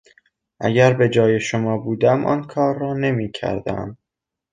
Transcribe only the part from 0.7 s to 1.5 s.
به جای